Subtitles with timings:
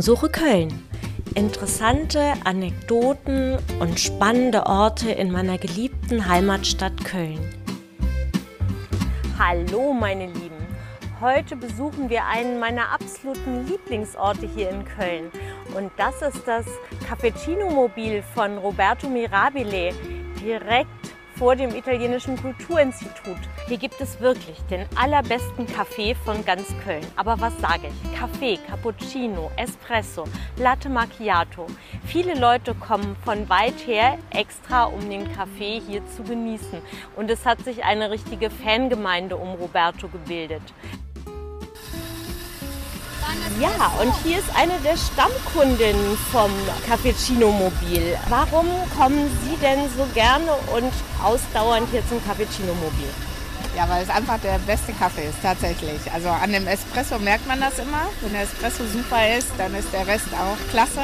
[0.00, 0.88] Spurensuche Köln.
[1.34, 7.38] Interessante Anekdoten und spannende Orte in meiner geliebten Heimatstadt Köln.
[9.38, 10.66] Hallo meine Lieben,
[11.20, 15.30] heute besuchen wir einen meiner absoluten Lieblingsorte hier in Köln
[15.76, 16.64] und das ist das
[17.06, 19.92] Cappuccino Mobil von Roberto Mirabile
[20.42, 21.09] direkt
[21.40, 23.38] vor dem Italienischen Kulturinstitut.
[23.66, 27.00] Hier gibt es wirklich den allerbesten Kaffee von ganz Köln.
[27.16, 28.18] Aber was sage ich?
[28.18, 30.24] Kaffee, Cappuccino, Espresso,
[30.58, 31.66] Latte Macchiato.
[32.04, 36.82] Viele Leute kommen von weit her extra, um den Kaffee hier zu genießen.
[37.16, 40.74] Und es hat sich eine richtige Fangemeinde um Roberto gebildet.
[43.60, 46.50] Ja, und hier ist eine der Stammkundinnen vom
[46.88, 48.16] Cappuccino Mobil.
[48.28, 48.66] Warum
[48.96, 53.08] kommen Sie denn so gerne und ausdauernd hier zum Cappuccino Mobil?
[53.76, 56.00] Ja, weil es einfach der beste Kaffee ist, tatsächlich.
[56.12, 58.08] Also an dem Espresso merkt man das immer.
[58.20, 61.02] Wenn der Espresso super ist, dann ist der Rest auch klasse.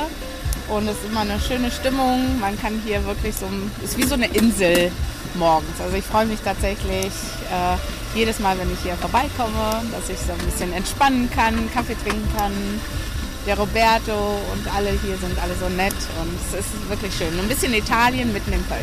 [0.69, 2.41] Und es ist immer eine schöne Stimmung.
[2.41, 3.47] Man kann hier wirklich so,
[3.85, 4.91] es ist wie so eine Insel
[5.37, 5.81] morgens.
[5.81, 7.13] Also ich freue mich tatsächlich
[7.51, 7.77] äh,
[8.17, 12.29] jedes Mal, wenn ich hier vorbeikomme, dass ich so ein bisschen entspannen kann, Kaffee trinken
[12.37, 12.53] kann.
[13.47, 17.39] Der Roberto und alle hier sind alle so nett und es ist wirklich schön.
[17.39, 18.81] Ein bisschen Italien mitten in Köln.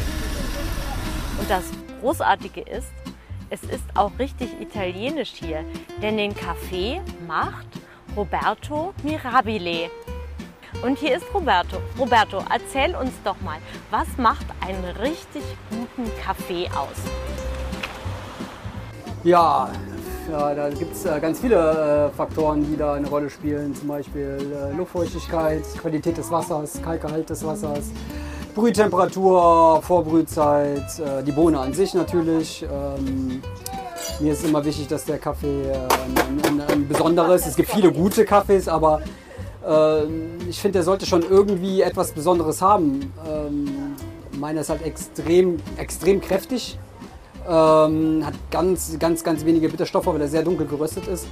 [1.40, 1.64] Und das
[2.00, 2.88] Großartige ist,
[3.50, 5.66] es ist auch richtig italienisch hier,
[6.02, 7.68] denn den Kaffee macht
[8.16, 9.90] Roberto Mirabile.
[10.82, 11.78] Und hier ist Roberto.
[11.98, 13.58] Roberto, erzähl uns doch mal,
[13.92, 16.98] was macht einen richtig guten Kaffee aus?
[19.24, 19.70] Ja,
[20.30, 23.74] ja da gibt es äh, ganz viele äh, Faktoren, die da eine Rolle spielen.
[23.74, 27.92] Zum Beispiel äh, Luftfeuchtigkeit, Qualität des Wassers, Kalkgehalt des Wassers,
[28.54, 30.86] Brühtemperatur, Vorbrühzeit,
[31.26, 32.64] die Bohne an sich natürlich.
[32.64, 33.42] Ähm,
[34.20, 37.48] mir ist immer wichtig, dass der Kaffee ein, ein, ein besonderes.
[37.48, 39.02] Es gibt viele gute Kaffees, aber
[39.68, 40.04] äh,
[40.50, 43.14] ich finde, der sollte schon irgendwie etwas Besonderes haben.
[43.28, 43.96] Ähm,
[44.40, 46.78] meiner ist halt extrem, extrem kräftig.
[47.48, 51.28] Ähm, hat ganz, ganz, ganz wenige Bitterstoffe, weil er sehr dunkel geröstet ist.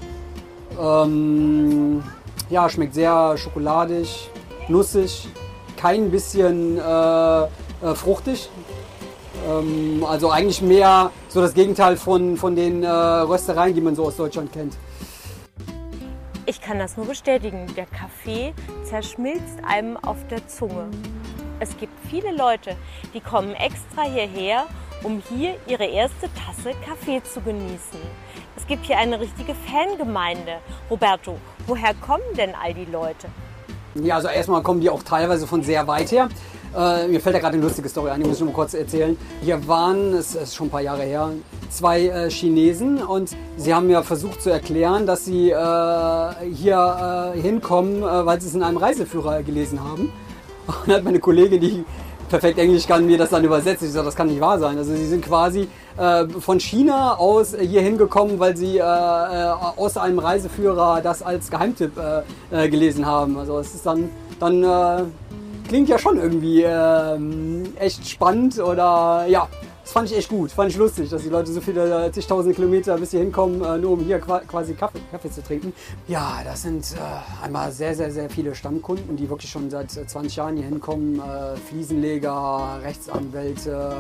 [0.80, 2.04] Ähm,
[2.50, 4.30] ja, schmeckt sehr schokoladig,
[4.68, 5.28] nussig,
[5.78, 7.48] kein bisschen äh, äh,
[7.96, 8.50] fruchtig.
[9.48, 14.06] Ähm, also eigentlich mehr so das Gegenteil von, von den äh, Röstereien, die man so
[14.06, 14.76] aus Deutschland kennt.
[16.52, 17.66] Ich kann das nur bestätigen.
[17.78, 18.54] Der Kaffee
[18.84, 20.88] zerschmilzt einem auf der Zunge.
[21.62, 22.76] Es gibt viele Leute,
[23.14, 24.66] die kommen extra hierher,
[25.02, 28.02] um hier ihre erste Tasse Kaffee zu genießen.
[28.58, 30.58] Es gibt hier eine richtige Fangemeinde.
[30.90, 33.30] Roberto, woher kommen denn all die Leute?
[33.96, 36.28] Ja, also erstmal kommen die auch teilweise von sehr weit her.
[36.76, 38.74] Äh, mir fällt da gerade eine lustige Story ein, die muss ich nur mal kurz
[38.74, 39.18] erzählen.
[39.42, 41.32] Hier waren, es ist schon ein paar Jahre her,
[41.70, 47.40] zwei äh, Chinesen und sie haben mir versucht zu erklären, dass sie äh, hier äh,
[47.42, 50.12] hinkommen, äh, weil sie es in einem Reiseführer gelesen haben.
[50.68, 51.84] Und dann hat meine Kollegin, die
[52.30, 53.84] perfekt Englisch kann, mir das dann übersetzt.
[53.84, 54.78] Ich sage, das kann nicht wahr sein.
[54.78, 55.68] Also sie sind quasi
[55.98, 58.84] äh, von China aus hier hingekommen, weil sie äh, äh,
[59.76, 61.92] aus einem Reiseführer das als Geheimtipp
[62.52, 63.38] äh, gelesen haben.
[63.38, 64.10] Also es ist dann,
[64.40, 64.64] dann
[65.72, 69.48] klingt ja schon irgendwie ähm, echt spannend oder ja,
[69.82, 72.54] das fand ich echt gut, fand ich lustig, dass die Leute so viele äh, zigtausende
[72.54, 75.72] Kilometer bis hier hinkommen, äh, nur um hier quasi Kaffee, Kaffee zu trinken.
[76.10, 80.36] Ja, das sind äh, einmal sehr, sehr, sehr viele Stammkunden, die wirklich schon seit 20
[80.36, 81.20] Jahren hier hinkommen.
[81.22, 83.96] Äh, Fliesenleger, Rechtsanwälte,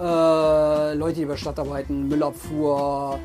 [0.00, 3.20] äh, Leute, die über Stadt arbeiten, Müllabfuhr,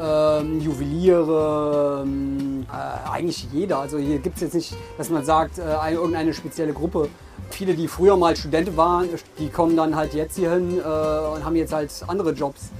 [0.00, 3.78] ähm, Juweliere, ähm, äh, eigentlich jeder.
[3.78, 7.08] Also hier gibt es jetzt nicht, dass man sagt, äh, irgendeine spezielle Gruppe
[7.50, 11.44] viele, die früher mal Studenten waren, die kommen dann halt jetzt hier hin äh, und
[11.44, 12.70] haben jetzt halt andere Jobs.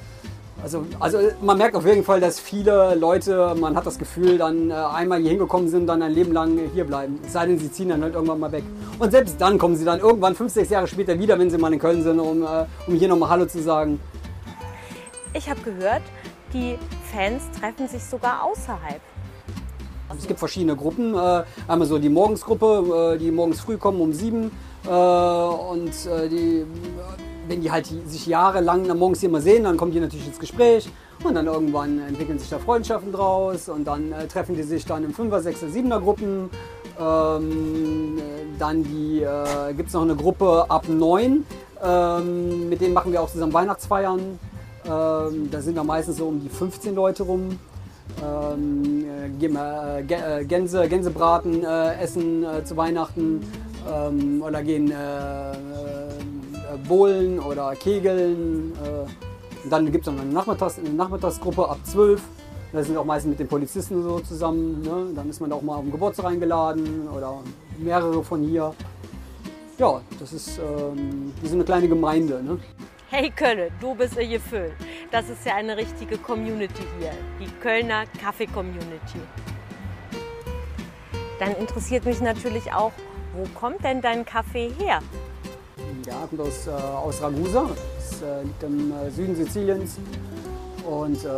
[0.61, 4.71] Also, also man merkt auf jeden Fall, dass viele Leute, man hat das Gefühl, dann
[4.71, 7.21] äh, einmal hier hingekommen sind, dann ein Leben lang hier bleiben.
[7.25, 8.65] Es sei denn, sie ziehen dann halt irgendwann mal weg.
[8.99, 11.73] Und selbst dann kommen sie dann irgendwann fünf, sechs Jahre später wieder, wenn sie mal
[11.73, 14.00] in Köln sind, um, äh, um hier nochmal Hallo zu sagen.
[15.32, 16.03] Ich habe gehört,
[16.53, 16.77] die
[17.12, 19.00] Fans treffen sich sogar außerhalb.
[20.16, 21.14] Es gibt verschiedene Gruppen.
[21.14, 24.50] Äh, einmal so die Morgensgruppe, äh, die morgens früh kommen um sieben.
[24.87, 25.93] Äh, und
[26.31, 26.64] die,
[27.46, 30.88] wenn die halt sich jahrelang morgens mal sehen, dann kommen die natürlich ins Gespräch.
[31.22, 33.69] Und dann irgendwann entwickeln sich da Freundschaften draus.
[33.69, 36.49] Und dann treffen die sich dann in Fünfer, Sechser, Siebener Gruppen.
[36.99, 38.19] Ähm,
[38.58, 38.82] dann
[39.76, 41.44] gibt es noch eine Gruppe ab neun.
[41.82, 44.38] Ähm, mit denen machen wir auch zusammen Weihnachtsfeiern.
[44.88, 47.58] Ähm, da sind wir meistens so um die 15 Leute rum
[48.25, 53.43] ähm, äh, äh, Gänse, Gänsebraten äh, essen äh, zu Weihnachten
[53.87, 55.55] ähm, oder gehen äh, äh,
[56.88, 58.73] bowlen oder kegeln.
[59.69, 62.23] dann gibt es noch eine, Nachmittags-, eine Nachmittagsgruppe ab 12.
[62.73, 64.82] Da sind auch meistens mit den Polizisten so zusammen.
[64.82, 65.12] Ne?
[65.14, 67.41] Dann ist man auch mal auf den Geburtstag eingeladen oder
[67.79, 68.75] mehrere von hier.
[69.79, 72.43] Ja, das ist ähm, wie so eine kleine Gemeinde.
[72.43, 72.58] Ne?
[73.10, 74.70] Hey Kölle, du bist ein Gefühl.
[75.10, 79.19] Das ist ja eine richtige Community hier, die Kölner Kaffee-Community.
[81.38, 82.93] Dann interessiert mich natürlich auch,
[83.34, 85.00] wo kommt denn dein Kaffee her?
[86.06, 89.96] Ja, kommt aus, äh, aus Ragusa, das äh, liegt im äh, Süden Siziliens.
[90.84, 91.28] Und äh,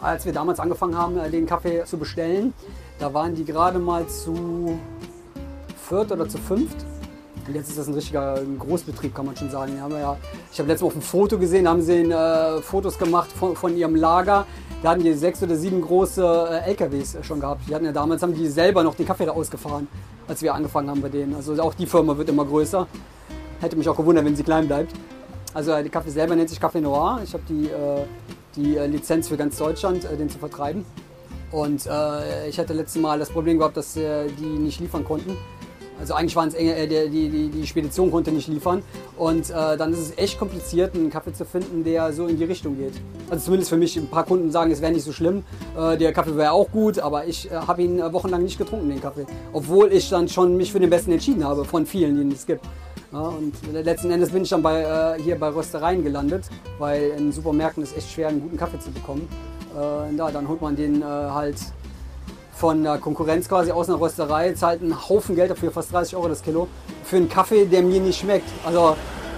[0.00, 2.54] als wir damals angefangen haben, äh, den Kaffee zu bestellen,
[2.98, 4.80] da waren die gerade mal zu
[5.88, 6.84] viert oder zu fünft.
[7.50, 9.72] Und jetzt ist das ein richtiger Großbetrieb, kann man schon sagen.
[9.76, 10.16] Ja,
[10.52, 13.56] ich habe letztes Mal auf ein Foto gesehen, da haben sie äh, Fotos gemacht von,
[13.56, 14.46] von, ihrem Lager.
[14.84, 17.62] Da hatten die sechs oder sieben große äh, LKWs schon gehabt.
[17.68, 19.88] Die hatten ja damals haben die selber noch den Kaffee da ausgefahren,
[20.28, 21.34] als wir angefangen haben bei denen.
[21.34, 22.86] Also auch die Firma wird immer größer.
[23.60, 24.92] Hätte mich auch gewundert, wenn sie klein bleibt.
[25.52, 27.20] Also der Kaffee selber nennt sich Kaffee Noir.
[27.24, 28.04] Ich habe die, äh,
[28.54, 30.84] die äh, Lizenz für ganz Deutschland, äh, den zu vertreiben.
[31.50, 35.36] Und äh, ich hatte letztes Mal das Problem gehabt, dass äh, die nicht liefern konnten.
[36.00, 38.82] Also eigentlich waren es äh, die, die, die Spedition konnte nicht liefern.
[39.16, 42.44] Und äh, dann ist es echt kompliziert, einen Kaffee zu finden, der so in die
[42.44, 42.94] Richtung geht.
[43.28, 45.44] Also zumindest für mich, ein paar Kunden sagen, es wäre nicht so schlimm.
[45.78, 48.88] Äh, der Kaffee wäre auch gut, aber ich äh, habe ihn äh, wochenlang nicht getrunken,
[48.88, 49.26] den Kaffee.
[49.52, 52.64] Obwohl ich dann schon mich für den besten entschieden habe, von vielen, die es gibt.
[53.12, 56.44] Ja, und letzten Endes bin ich dann bei, äh, hier bei Röstereien gelandet,
[56.78, 59.28] weil in Supermärkten ist echt schwer, einen guten Kaffee zu bekommen.
[59.72, 61.54] Da, dann holt man den halt
[62.60, 66.28] von der Konkurrenz quasi aus einer Rösterei, zahlt einen Haufen Geld dafür, fast 30 Euro
[66.28, 66.68] das Kilo,
[67.04, 68.50] für einen Kaffee, der mir nicht schmeckt.
[68.66, 68.96] Also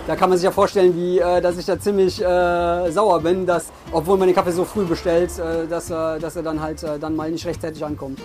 [0.09, 3.47] da kann man sich ja vorstellen, wie, äh, dass ich da ziemlich äh, sauer bin,
[3.47, 7.15] dass, obwohl man den Kaffee so früh bestellt, äh, dass, dass er dann halt dann
[7.15, 8.19] mal nicht rechtzeitig ankommt.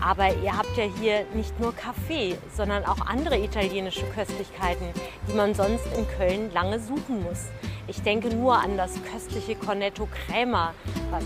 [0.00, 4.86] Aber ihr habt ja hier nicht nur Kaffee, sondern auch andere italienische Köstlichkeiten,
[5.26, 7.46] die man sonst in Köln lange suchen muss.
[7.88, 10.72] Ich denke nur an das köstliche Cornetto Crema,
[11.10, 11.24] was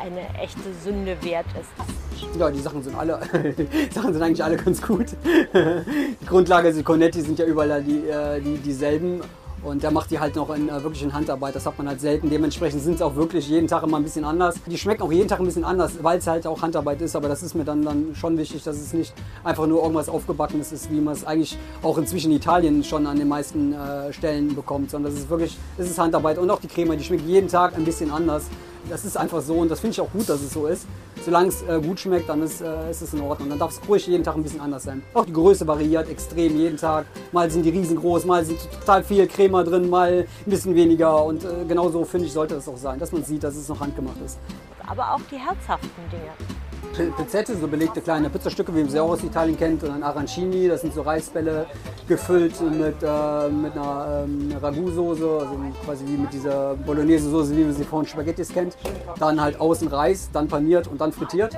[0.00, 2.38] eine echte Sünde wert ist.
[2.38, 3.18] Ja, die Sachen sind alle,
[3.58, 5.06] die Sachen sind eigentlich alle ganz gut.
[5.54, 9.20] Die Grundlage, die Cornetti sind ja überall die, äh, die, dieselben.
[9.62, 11.54] Und der macht die halt noch in äh, wirklich in Handarbeit.
[11.54, 12.30] Das hat man halt selten.
[12.30, 14.54] Dementsprechend sind es auch wirklich jeden Tag immer ein bisschen anders.
[14.66, 17.14] Die schmecken auch jeden Tag ein bisschen anders, weil es halt auch Handarbeit ist.
[17.14, 19.12] Aber das ist mir dann, dann schon wichtig, dass es nicht
[19.44, 23.18] einfach nur irgendwas aufgebackenes ist, wie man es eigentlich auch inzwischen in Italien schon an
[23.18, 24.90] den meisten äh, Stellen bekommt.
[24.90, 26.38] Sondern das ist wirklich, es ist Handarbeit.
[26.38, 28.44] Und auch die Creme, die schmeckt jeden Tag ein bisschen anders.
[28.88, 30.86] Das ist einfach so und das finde ich auch gut, dass es so ist.
[31.24, 33.50] Solange es äh, gut schmeckt, dann ist, äh, ist es in Ordnung.
[33.50, 35.02] Dann darf es ruhig jeden Tag ein bisschen anders sein.
[35.14, 37.06] Auch die Größe variiert extrem jeden Tag.
[37.32, 41.24] Mal sind die riesengroß, mal sind total viel Crema drin, mal ein bisschen weniger.
[41.24, 43.68] Und äh, genau so finde ich, sollte das auch sein, dass man sieht, dass es
[43.68, 44.38] noch handgemacht ist.
[44.86, 46.59] Aber auch die herzhaften Dinge.
[46.92, 49.82] Pizzette, so belegte kleine Pizzastücke, wie man sie auch aus Italien kennt.
[49.82, 51.66] Und dann Arancini, das sind so Reisbälle
[52.08, 57.74] gefüllt mit, äh, mit einer ähm, Ragout-Soße, also quasi wie mit dieser Bolognese-Soße, wie man
[57.74, 58.76] sie von Spaghettis kennt.
[59.18, 61.56] Dann halt außen Reis, dann paniert und dann frittiert.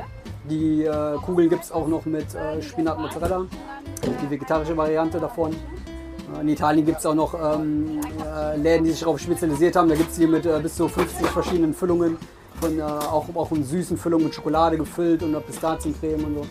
[0.48, 3.46] Die äh, Kugeln gibt es auch noch mit äh, Spinat Mozzarella,
[4.22, 5.54] die vegetarische Variante davon.
[6.40, 9.88] In Italien gibt es auch noch ähm, äh, Läden, die sich darauf spezialisiert haben.
[9.88, 12.16] Da gibt es die mit äh, bis zu 50 verschiedenen Füllungen
[12.62, 16.46] von äh, auch, auch in süßen Füllungen mit Schokolade gefüllt und Pistaziencreme und so.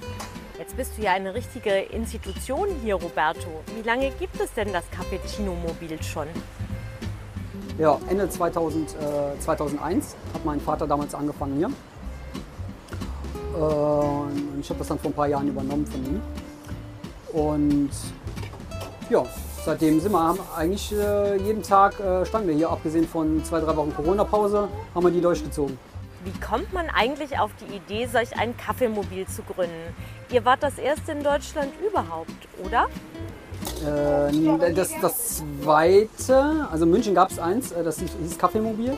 [0.59, 3.47] Jetzt bist du ja eine richtige Institution hier, Roberto.
[3.75, 6.27] Wie lange gibt es denn das Cappuccino-Mobil schon?
[7.79, 11.67] Ja, Ende 2000, äh, 2001 hat mein Vater damals angefangen hier.
[13.55, 16.21] Äh, ich habe das dann vor ein paar Jahren übernommen von ihm.
[17.33, 17.91] Und
[19.09, 19.23] ja,
[19.65, 23.61] seitdem sind wir haben eigentlich äh, jeden Tag äh, standen wir hier, abgesehen von zwei,
[23.61, 25.79] drei Wochen Corona-Pause, haben wir die durchgezogen.
[26.23, 29.95] Wie kommt man eigentlich auf die Idee, solch ein Kaffeemobil zu gründen?
[30.31, 32.29] Ihr wart das erste in Deutschland überhaupt,
[32.63, 32.87] oder?
[33.83, 38.95] Äh, das, das zweite, also in München gab es eins, äh, das hieß Kaffeemobil.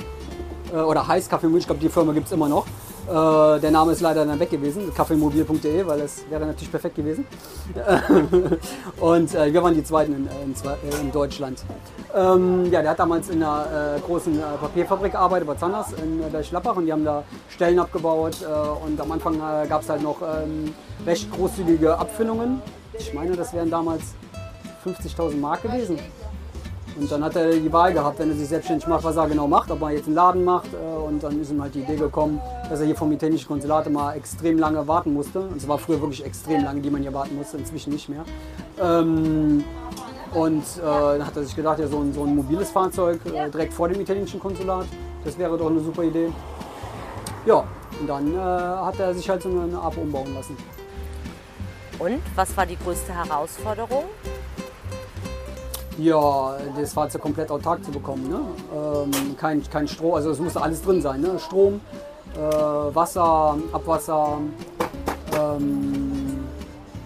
[0.73, 2.65] Äh, oder heißt Kaffeemobil, ich glaube, die Firma gibt es immer noch.
[3.07, 7.25] Äh, der Name ist leider dann weg gewesen, kaffeemobil.de, weil das wäre natürlich perfekt gewesen.
[8.99, 11.63] und äh, wir waren die Zweiten in, in, äh, in Deutschland.
[12.15, 16.21] Ähm, ja, der hat damals in einer äh, großen äh, Papierfabrik gearbeitet, bei Zanders in
[16.21, 18.37] äh, und die haben da Stellen abgebaut
[18.85, 20.73] und am Anfang gab es halt noch ähm,
[21.05, 22.61] recht großzügige Abfüllungen.
[22.97, 24.15] Ich meine, das wären damals
[24.85, 25.99] 50.000 Mark gewesen.
[26.99, 29.47] Und dann hat er die Wahl gehabt, wenn er sich selbstständig macht, was er genau
[29.47, 30.67] macht, ob er jetzt einen Laden macht.
[30.73, 33.87] Äh, und dann ist ihm halt die Idee gekommen, dass er hier vom italienischen Konsulat
[33.87, 35.41] immer extrem lange warten musste.
[35.41, 38.23] Und es war früher wirklich extrem lange, die man hier warten musste, inzwischen nicht mehr.
[38.81, 39.63] Ähm,
[40.33, 43.49] und äh, dann hat er sich gedacht, ja, so ein, so ein mobiles Fahrzeug äh,
[43.49, 44.85] direkt vor dem italienischen Konsulat,
[45.23, 46.31] das wäre doch eine super Idee.
[47.45, 47.63] Ja,
[47.99, 50.57] und dann hat er sich halt so eine Art umbauen lassen.
[51.99, 54.05] Und was war die größte Herausforderung?
[55.97, 58.27] Ja, das Fahrzeug komplett autark zu bekommen.
[58.27, 58.39] Ne?
[58.75, 61.21] Ähm, kein, kein Strom, also es musste alles drin sein.
[61.21, 61.37] Ne?
[61.37, 61.81] Strom,
[62.35, 62.39] äh,
[62.95, 64.39] Wasser, Abwasser.
[65.39, 66.43] Ähm,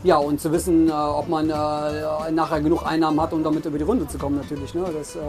[0.03, 3.77] ja, und zu wissen, äh, ob man äh, nachher genug Einnahmen hat, um damit über
[3.77, 4.73] die Runde zu kommen natürlich.
[4.73, 4.85] Ne?
[4.97, 5.19] Das, äh,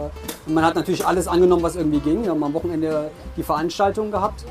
[0.45, 2.23] man hat natürlich alles angenommen, was irgendwie ging.
[2.23, 4.45] Wir haben am Wochenende die Veranstaltung gehabt.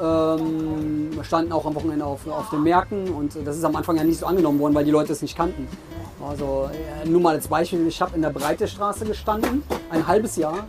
[0.00, 3.96] Ähm, wir standen auch am Wochenende auf, auf den Märkten und das ist am Anfang
[3.96, 5.66] ja nicht so angenommen worden, weil die Leute es nicht kannten.
[6.20, 10.66] Also äh, nur mal als Beispiel, ich habe in der Breitestraße gestanden, ein halbes Jahr,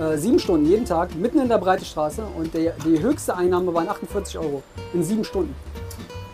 [0.00, 3.88] äh, sieben Stunden jeden Tag, mitten in der Breitestraße und der, die höchste Einnahme waren
[3.88, 4.62] 48 Euro
[4.92, 5.54] in sieben Stunden.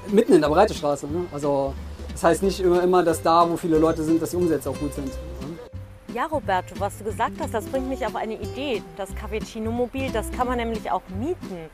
[0.09, 1.06] Mitten in der Breitestraße.
[1.06, 1.25] Ne?
[1.32, 1.73] Also
[2.12, 4.78] das heißt nicht immer, immer, dass da, wo viele Leute sind, dass die Umsätze auch
[4.78, 5.06] gut sind.
[5.06, 6.12] Ne?
[6.14, 8.82] Ja, Roberto, was du gesagt hast, das bringt mich auf eine Idee.
[8.99, 11.71] Das Cappuccino-Mobil, das kann man nämlich auch mieten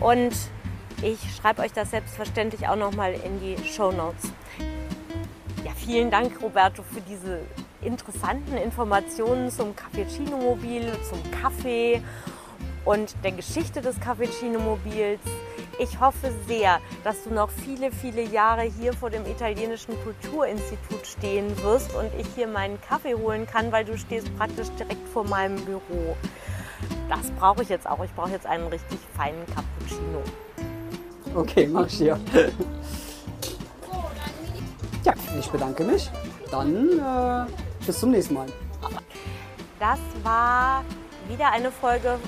[0.00, 0.34] Und
[1.02, 4.30] ich schreibe euch das selbstverständlich auch noch mal in die Show Notes.
[5.64, 7.40] Ja, vielen Dank, Roberto, für diese
[7.82, 12.02] interessanten Informationen zum Cappuccino-Mobil, zum Kaffee
[12.84, 15.20] und der Geschichte des Cappuccino-Mobils.
[15.78, 21.50] Ich hoffe sehr, dass du noch viele, viele Jahre hier vor dem italienischen Kulturinstitut stehen
[21.62, 25.56] wirst und ich hier meinen Kaffee holen kann, weil du stehst praktisch direkt vor meinem
[25.64, 26.16] Büro.
[27.08, 28.02] Das brauche ich jetzt auch.
[28.04, 30.22] Ich brauche jetzt einen richtig feinen Cappuccino.
[31.34, 32.20] Okay, mach ich hier.
[35.04, 36.10] Ja, ich bedanke mich.
[36.50, 38.46] Dann äh, bis zum nächsten Mal.
[39.80, 40.84] Das war
[41.28, 42.18] wieder eine Folge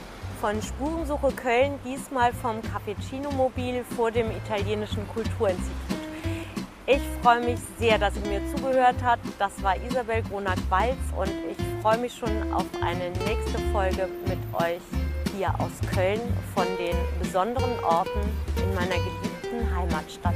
[0.41, 5.73] von Spurensuche Köln, diesmal vom Cappuccino Mobil vor dem italienischen Kulturinstitut.
[6.87, 9.25] Ich freue mich sehr, dass ihr mir zugehört habt.
[9.39, 14.81] Das war Isabel Gronack-Walz und ich freue mich schon auf eine nächste Folge mit euch
[15.37, 16.21] hier aus Köln
[16.55, 18.21] von den besonderen Orten
[18.57, 20.35] in meiner geliebten Heimatstadt.